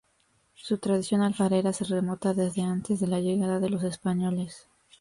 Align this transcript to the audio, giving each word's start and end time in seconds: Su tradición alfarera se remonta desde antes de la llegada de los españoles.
Su 0.55 0.79
tradición 0.79 1.21
alfarera 1.21 1.73
se 1.73 1.83
remonta 1.85 2.33
desde 2.33 2.63
antes 2.63 2.99
de 2.99 3.05
la 3.05 3.19
llegada 3.19 3.59
de 3.59 3.69
los 3.69 3.83
españoles. 3.83 4.67